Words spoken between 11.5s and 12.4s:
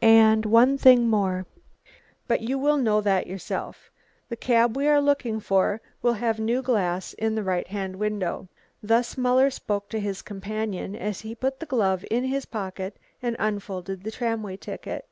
the glove into